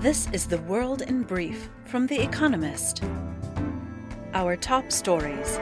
[0.00, 3.02] This is the world in brief from The Economist.
[4.32, 5.58] Our top stories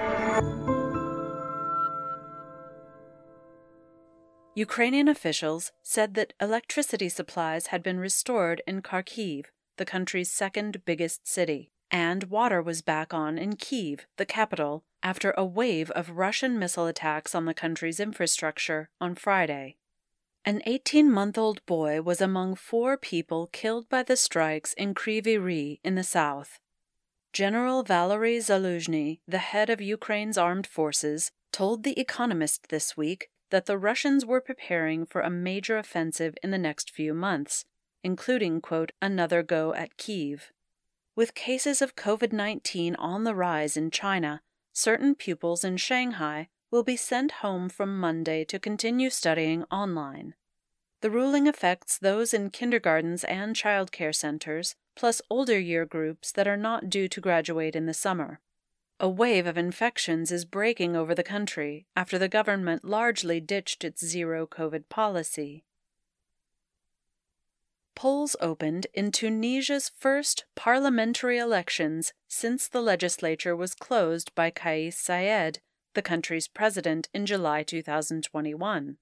[4.54, 9.46] Ukrainian officials said that electricity supplies had been restored in Kharkiv,
[9.78, 15.30] the country's second biggest city, and water was back on in Kyiv, the capital, after
[15.30, 19.76] a wave of Russian missile attacks on the country's infrastructure on Friday.
[20.48, 25.80] An 18 month old boy was among four people killed by the strikes in Kryvyi
[25.82, 26.60] in the south.
[27.32, 33.66] General Valery Zaluzhny, the head of Ukraine's armed forces, told The Economist this week that
[33.66, 37.64] the Russians were preparing for a major offensive in the next few months,
[38.04, 40.52] including, quote, another go at Kyiv.
[41.16, 46.82] With cases of COVID 19 on the rise in China, certain pupils in Shanghai will
[46.82, 50.34] be sent home from Monday to continue studying online.
[51.00, 56.56] The ruling affects those in kindergartens and childcare centers, plus older year groups that are
[56.56, 58.40] not due to graduate in the summer.
[58.98, 64.04] A wave of infections is breaking over the country after the government largely ditched its
[64.04, 65.64] zero COVID policy.
[67.94, 75.58] Polls opened in Tunisia's first parliamentary elections since the legislature was closed by Kais Saied
[75.96, 78.98] the country's president, in July 2021.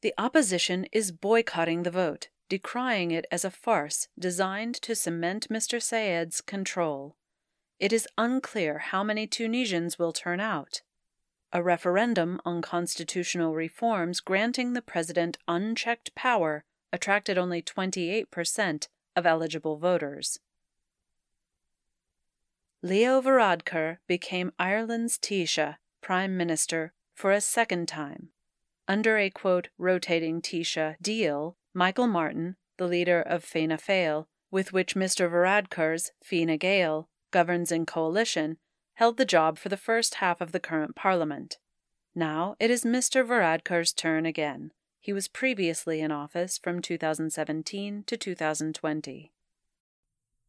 [0.00, 5.80] The opposition is boycotting the vote, decrying it as a farce designed to cement Mr.
[5.80, 7.14] Saied's control.
[7.78, 10.82] It is unclear how many Tunisians will turn out.
[11.52, 19.76] A referendum on constitutional reforms granting the president unchecked power attracted only 28% of eligible
[19.76, 20.40] voters.
[22.82, 28.30] Leo Varadkar became Ireland's Taoiseach Prime Minister for a second time.
[28.88, 34.96] Under a quote, rotating Taoiseach deal, Michael Martin, the leader of Fianna Fáil, with which
[34.96, 35.30] Mr.
[35.30, 38.58] Varadkar's Fine Gael governs in coalition,
[38.94, 41.58] held the job for the first half of the current Parliament.
[42.14, 43.24] Now it is Mr.
[43.24, 44.72] Varadkar's turn again.
[45.00, 49.32] He was previously in office from 2017 to 2020.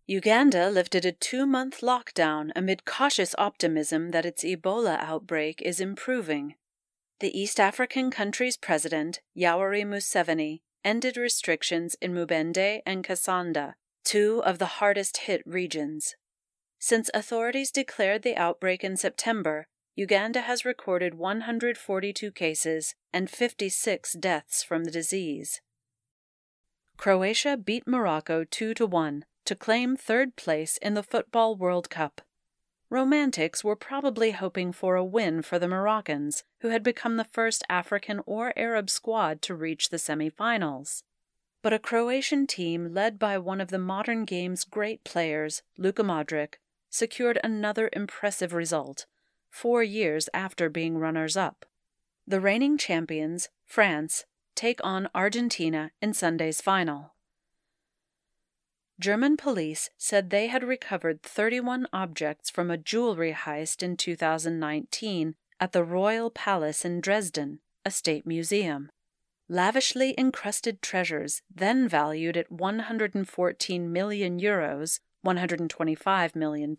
[0.05, 6.55] Uganda lifted a two month lockdown amid cautious optimism that its Ebola outbreak is improving.
[7.21, 14.59] The East African country's president, Yoweri Museveni, ended restrictions in Mubende and Kassanda, two of
[14.59, 16.15] the hardest hit regions.
[16.79, 24.63] Since authorities declared the outbreak in September, Uganda has recorded 142 cases and 56 deaths
[24.63, 25.61] from the disease.
[26.97, 32.21] Croatia beat Morocco 2 to 1 to claim third place in the Football World Cup.
[32.89, 37.63] Romantics were probably hoping for a win for the Moroccans, who had become the first
[37.67, 41.03] African or Arab squad to reach the semi-finals.
[41.63, 46.55] But a Croatian team led by one of the modern game's great players, Luka Modric,
[46.89, 49.07] secured another impressive result,
[49.49, 51.65] four years after being runners up.
[52.27, 54.25] The reigning champions, France,
[54.55, 57.12] take on Argentina in Sunday's final.
[58.99, 65.71] German police said they had recovered 31 objects from a jewelry heist in 2019 at
[65.71, 68.91] the Royal Palace in Dresden, a state museum.
[69.49, 76.75] Lavishly encrusted treasures, then valued at 114 million euros, $125 million,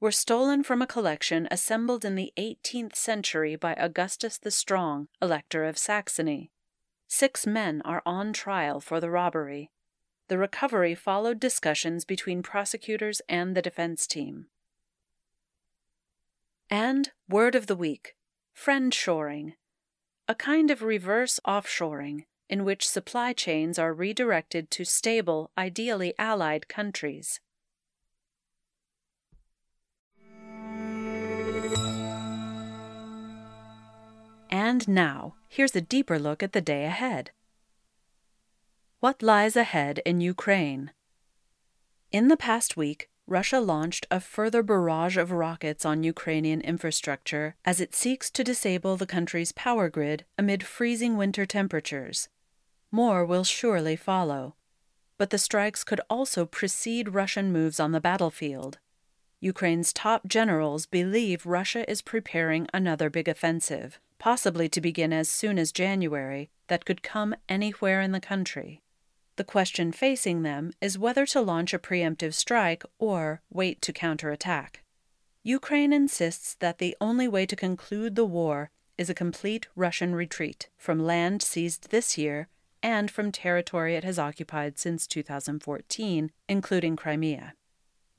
[0.00, 5.64] were stolen from a collection assembled in the 18th century by Augustus the Strong, Elector
[5.64, 6.50] of Saxony.
[7.08, 9.70] Six men are on trial for the robbery.
[10.28, 14.46] The recovery followed discussions between prosecutors and the defense team.
[16.70, 18.16] And word of the week
[18.56, 19.54] friendshoring,
[20.28, 26.68] a kind of reverse offshoring in which supply chains are redirected to stable, ideally allied
[26.68, 27.40] countries.
[34.50, 37.32] And now, here's a deeper look at the day ahead.
[39.04, 40.90] What lies ahead in Ukraine?
[42.10, 47.82] In the past week, Russia launched a further barrage of rockets on Ukrainian infrastructure as
[47.82, 52.30] it seeks to disable the country's power grid amid freezing winter temperatures.
[52.90, 54.54] More will surely follow.
[55.18, 58.78] But the strikes could also precede Russian moves on the battlefield.
[59.38, 65.58] Ukraine's top generals believe Russia is preparing another big offensive, possibly to begin as soon
[65.58, 68.80] as January, that could come anywhere in the country.
[69.36, 74.82] The question facing them is whether to launch a preemptive strike or wait to counterattack.
[75.42, 80.68] Ukraine insists that the only way to conclude the war is a complete Russian retreat
[80.78, 82.48] from land seized this year
[82.82, 87.54] and from territory it has occupied since 2014, including Crimea.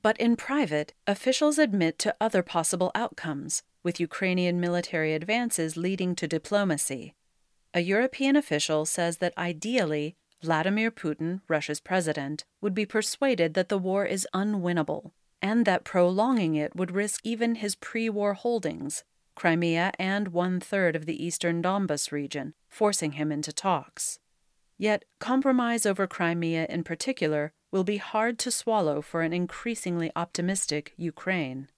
[0.02, 6.28] But in private, officials admit to other possible outcomes, with Ukrainian military advances leading to
[6.28, 7.14] diplomacy.
[7.74, 13.78] A European official says that ideally, Vladimir Putin, Russia's president, would be persuaded that the
[13.78, 15.12] war is unwinnable
[15.42, 19.04] and that prolonging it would risk even his pre war holdings,
[19.34, 24.18] Crimea and one third of the eastern Donbas region, forcing him into talks.
[24.78, 30.92] Yet, compromise over Crimea in particular will be hard to swallow for an increasingly optimistic
[30.96, 31.68] Ukraine.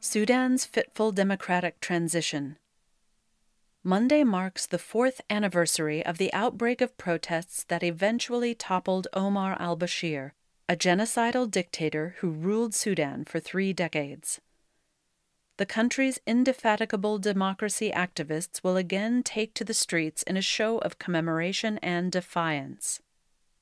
[0.00, 2.56] Sudan's fitful democratic transition.
[3.88, 9.78] Monday marks the fourth anniversary of the outbreak of protests that eventually toppled Omar al
[9.78, 10.32] Bashir,
[10.68, 14.42] a genocidal dictator who ruled Sudan for three decades.
[15.56, 20.98] The country's indefatigable democracy activists will again take to the streets in a show of
[20.98, 23.00] commemoration and defiance.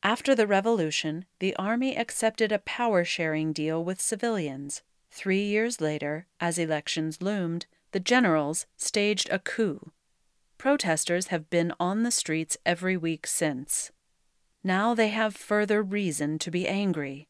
[0.02, 4.82] After the revolution, the army accepted a power sharing deal with civilians.
[5.08, 9.92] Three years later, as elections loomed, the generals staged a coup
[10.58, 13.90] Protesters have been on the streets every week since.
[14.64, 17.28] Now they have further reason to be angry.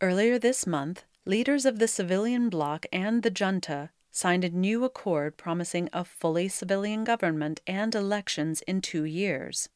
[0.00, 5.36] Earlier this month, leaders of the civilian bloc and the junta signed a new accord
[5.36, 9.68] promising a fully civilian government and elections in two years.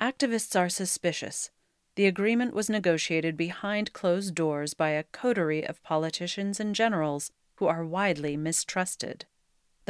[0.00, 1.50] Activists are suspicious.
[1.94, 7.66] The agreement was negotiated behind closed doors by a coterie of politicians and generals who
[7.66, 9.26] are widely mistrusted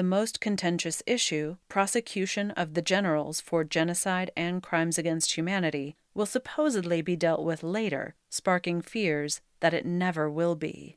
[0.00, 6.25] the most contentious issue, prosecution of the generals for genocide and crimes against humanity, will
[6.25, 10.97] supposedly be dealt with later, sparking fears that it never will be.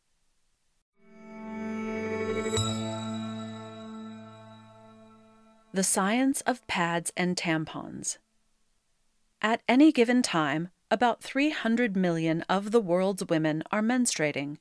[5.74, 8.20] The Science of Pads and Tampons.
[9.42, 14.60] At any given time, about 300 million of the world's women are menstruating.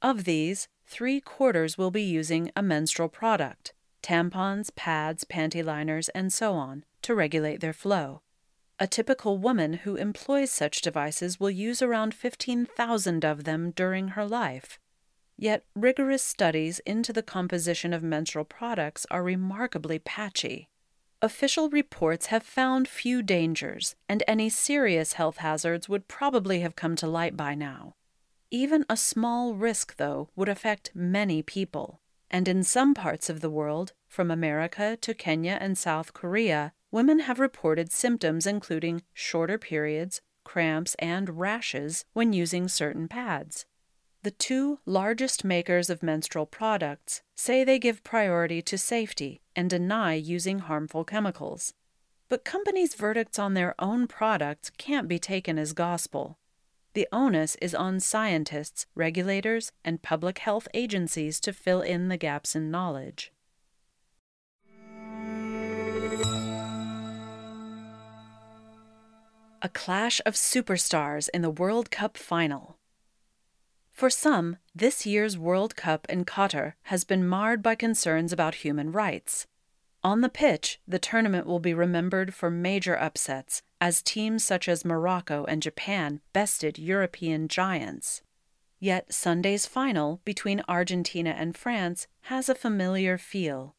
[0.00, 3.72] Of these, three quarters will be using a menstrual product
[4.02, 8.20] tampons, pads, panty liners, and so on to regulate their flow.
[8.78, 14.26] A typical woman who employs such devices will use around 15,000 of them during her
[14.26, 14.78] life.
[15.38, 20.68] Yet, rigorous studies into the composition of menstrual products are remarkably patchy.
[21.22, 26.96] Official reports have found few dangers, and any serious health hazards would probably have come
[26.96, 27.94] to light by now.
[28.54, 32.02] Even a small risk, though, would affect many people.
[32.30, 37.20] And in some parts of the world, from America to Kenya and South Korea, women
[37.20, 43.64] have reported symptoms including shorter periods, cramps, and rashes when using certain pads.
[44.22, 50.12] The two largest makers of menstrual products say they give priority to safety and deny
[50.12, 51.72] using harmful chemicals.
[52.28, 56.36] But companies' verdicts on their own products can't be taken as gospel.
[56.94, 62.54] The onus is on scientists, regulators, and public health agencies to fill in the gaps
[62.54, 63.32] in knowledge.
[69.62, 72.76] A clash of superstars in the World Cup final.
[73.90, 78.92] For some, this year's World Cup in Qatar has been marred by concerns about human
[78.92, 79.46] rights.
[80.04, 84.84] On the pitch, the tournament will be remembered for major upsets as teams such as
[84.84, 88.22] Morocco and Japan bested European giants.
[88.78, 93.74] Yet Sunday's final between Argentina and France has a familiar feel.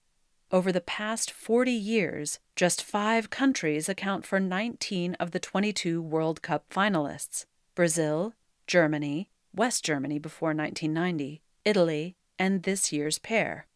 [0.51, 6.41] Over the past 40 years, just five countries account for 19 of the 22 World
[6.41, 8.33] Cup finalists Brazil,
[8.67, 13.67] Germany, West Germany before 1990, Italy, and this year's pair.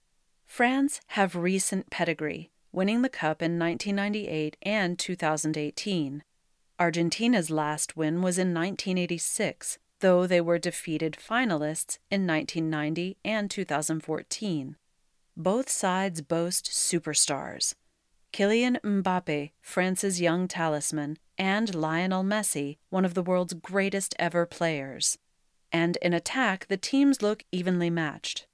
[0.46, 6.24] France have recent pedigree, winning the Cup in 1998 and 2018.
[6.80, 14.76] Argentina's last win was in 1986, though they were defeated finalists in 1990 and 2014.
[15.36, 17.74] Both sides boast superstars.
[18.32, 25.18] Kylian Mbappe, France's young talisman, and Lionel Messi, one of the world's greatest ever players.
[25.72, 28.46] And in attack, the teams look evenly matched.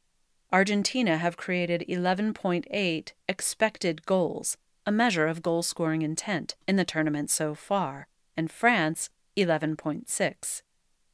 [0.53, 4.55] Argentina have created 11.8 expected goals,
[4.85, 8.07] a measure of goal scoring intent, in the tournament so far,
[8.37, 10.61] and France 11.6.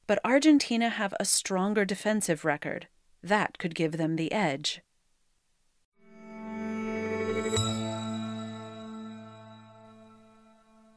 [0.08, 2.90] But Argentina have a stronger defensive record.
[3.24, 4.82] That could give them the edge.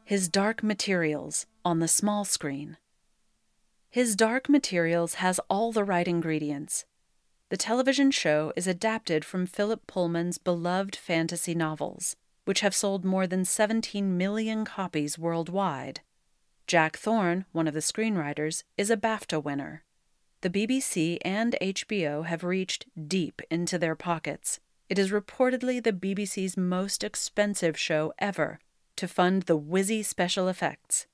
[0.05, 2.77] His Dark Materials on the small screen.
[3.89, 6.85] His Dark Materials has all the right ingredients
[7.53, 12.17] The television show is adapted from Philip Pullman's beloved fantasy novels,
[12.47, 16.01] which have sold more than 17 million copies worldwide.
[16.67, 19.85] Jack Thorne, one of the screenwriters, is a BAFTA winner.
[20.41, 24.59] The BBC and HBO have reached deep into their pockets.
[24.89, 28.61] It is reportedly the BBC's most expensive show ever
[28.97, 31.07] to fund the whizzy special effects.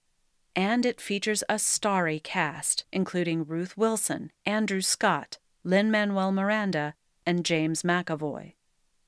[0.55, 6.95] And it features a starry cast, including Ruth Wilson, Andrew Scott, Lin Manuel Miranda,
[7.27, 8.55] and James McAvoy.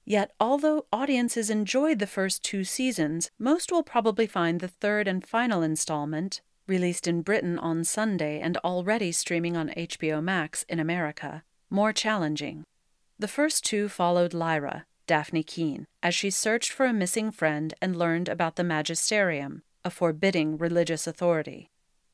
[0.04, 5.26] Yet, although audiences enjoyed the first two seasons, most will probably find the third and
[5.26, 11.44] final installment, released in Britain on Sunday and already streaming on HBO Max in America,
[11.68, 12.64] more challenging.
[13.18, 17.96] The first two followed Lyra, Dafne Keen, as she searched for a missing friend and
[17.96, 21.70] learned about the magisterium, a forbidding religious authority.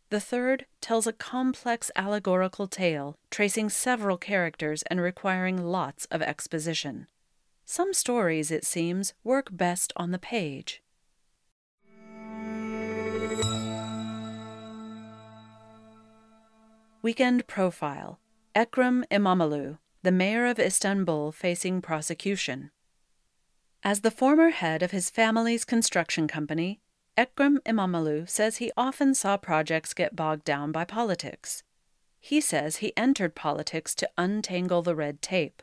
[0.09, 7.09] The third tells a complex allegorical tale, tracing several characters and requiring lots of exposition.
[7.65, 10.81] Some stories, it seems, work best on the page.
[17.03, 18.19] Weekend Profile
[18.55, 22.71] Ekrem İmamoğlu, the mayor of Istanbul facing prosecution.
[23.83, 26.81] As the former head of his family's construction company,
[27.17, 31.63] Ekrem İmamoğlu says he often saw projects get bogged down by politics.
[32.21, 35.63] He says he entered politics to untangle the red tape.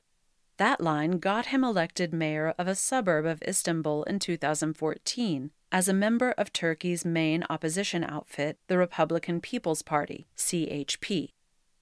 [0.57, 5.93] That line got him elected mayor of a suburb of Istanbul in 2014 as a
[5.93, 11.29] member of Turkey's main opposition outfit, the Republican People's Party, CHP.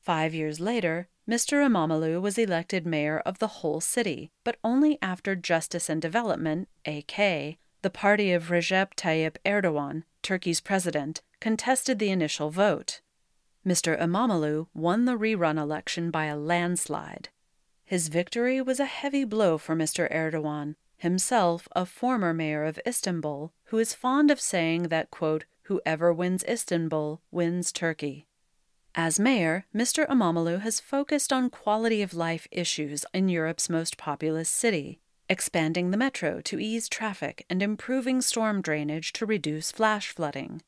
[0.01, 1.63] Five years later, Mr.
[1.63, 7.57] İmamoğlu was elected mayor of the whole city, but only after Justice and Development, AK,
[7.81, 13.01] the party of Recep Tayyip Erdogan, Turkey's president, contested the initial vote.
[13.65, 13.99] Mr.
[13.99, 17.29] İmamoğlu won the rerun election by a landslide.
[17.85, 20.11] His victory was a heavy blow for Mr.
[20.11, 26.13] Erdogan, himself a former mayor of Istanbul, who is fond of saying that, quote, whoever
[26.13, 28.27] wins Istanbul wins Turkey.
[28.93, 30.07] As mayor, Mr.
[30.07, 34.99] İmamoğlu has focused on quality of life issues in Europe's most populous city,
[35.31, 40.61] expanding the metro to ease traffic and improving storm drainage to reduce flash flooding.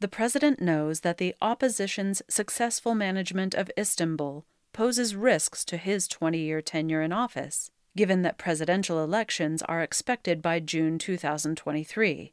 [0.00, 6.38] The president knows that the opposition's successful management of Istanbul poses risks to his 20
[6.38, 12.32] year tenure in office, given that presidential elections are expected by June 2023.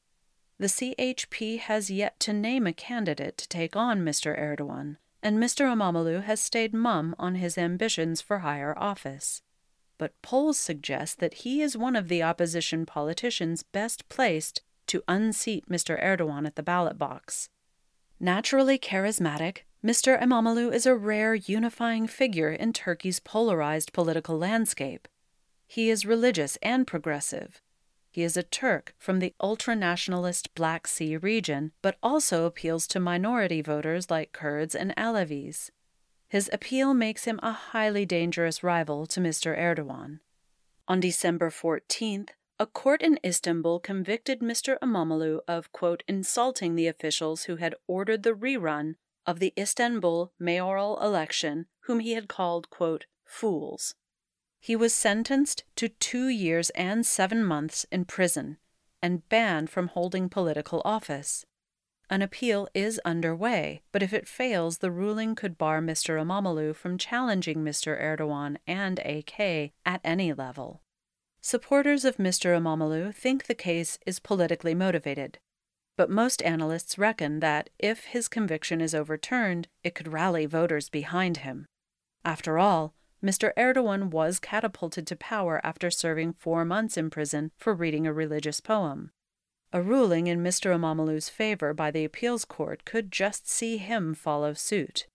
[0.58, 4.40] The CHP has yet to name a candidate to take on Mr.
[4.40, 5.66] Erdogan, and Mr.
[5.66, 9.42] İmamoğlu has stayed mum on his ambitions for higher office
[9.98, 15.68] but polls suggest that he is one of the opposition politicians best placed to unseat
[15.70, 16.02] Mr.
[16.04, 17.50] Erdogan at the ballot box.
[18.20, 20.20] Naturally charismatic, Mr.
[20.22, 25.08] İmamoğlu is a rare unifying figure in Turkey's polarized political landscape.
[25.68, 27.62] He is religious and progressive.
[28.12, 33.00] He is a Turk from the ultra nationalist Black Sea region, but also appeals to
[33.00, 35.70] minority voters like Kurds and Alevis.
[36.36, 39.58] His appeal makes him a highly dangerous rival to Mr.
[39.58, 40.20] Erdogan.
[40.86, 44.78] On December 14th, a court in Istanbul convicted Mr.
[44.84, 51.00] İmamoğlu of, quote, insulting the officials who had ordered the rerun of the Istanbul mayoral
[51.02, 53.96] election, whom he had called, quote, fools.
[54.60, 58.58] He was sentenced to two years and seven months in prison
[59.02, 61.46] and banned from holding political office.
[62.10, 66.22] An appeal is underway, but if it fails, the ruling could bar Mr.
[66.22, 68.00] İmamoğlu from challenging Mr.
[68.00, 70.82] Erdogan and AK at any level.
[71.42, 72.56] Supporters of Mr.
[72.56, 75.40] İmamoğlu think the case is politically motivated,
[75.98, 81.38] but most analysts reckon that if his conviction is overturned, it could rally voters behind
[81.38, 81.66] him.
[82.24, 82.94] After all,
[83.24, 83.52] Mr.
[83.58, 88.60] Erdogan was catapulted to power after serving four months in prison for reading a religious
[88.60, 89.10] poem.
[89.76, 90.74] A ruling in Mr.
[90.74, 95.06] İmamoğlu's favor by the appeals court could just see him follow suit.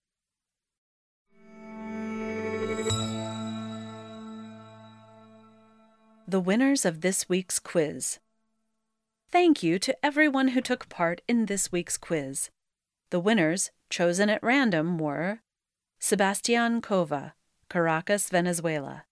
[6.27, 8.19] The winners of this week's quiz.
[9.31, 12.51] Thank you to everyone who took part in this week's quiz.
[13.09, 15.41] The winners, chosen at random, were
[15.99, 17.31] Sebastian Kova,
[17.67, 19.05] Caracas, Venezuela,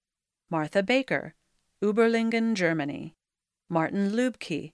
[0.51, 1.33] Martha Baker,
[1.81, 3.15] Uberlingen, Germany,
[3.67, 4.73] Martin Lubke,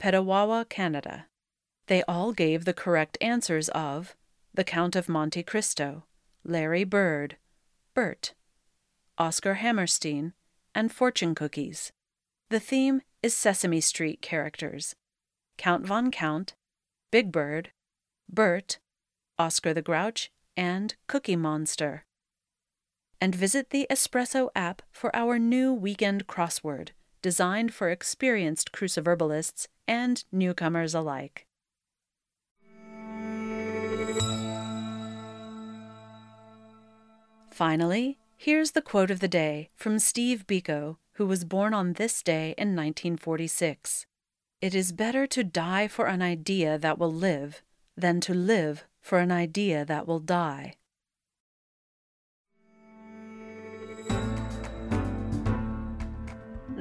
[0.00, 1.26] Petawawa, Canada.
[1.86, 4.14] They all gave the correct answers of
[4.54, 6.04] The Count of Monte Cristo,
[6.44, 7.36] Larry Bird,
[7.94, 8.34] Bert,
[9.18, 10.32] Oscar Hammerstein,
[10.74, 11.92] and Fortune Cookies.
[12.50, 14.94] The theme is Sesame Street characters
[15.56, 16.54] Count Von Count,
[17.10, 17.70] Big Bird,
[18.28, 18.78] Bert,
[19.38, 22.04] Oscar the Grouch, and Cookie Monster.
[23.20, 26.90] and visit the Espresso app for our new weekend crossword,
[27.22, 31.46] designed for experienced cruciverbalists and newcomers alike.
[37.50, 42.22] Finally, here's the quote of the day from Steve Biko, who was born on this
[42.22, 44.04] day in 1946.
[44.60, 47.62] It is better to die for an idea that will live
[47.96, 50.74] than to live for an idea that will die.